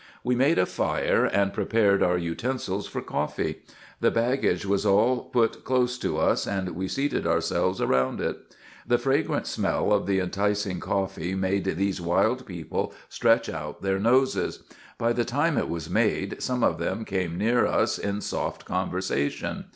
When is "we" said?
0.23-0.33, 6.69-6.87